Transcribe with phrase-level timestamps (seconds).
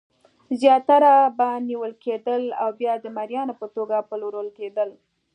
[0.61, 4.89] زیاتره به نیول کېدل او بیا د مریانو په توګه پلورل کېدل.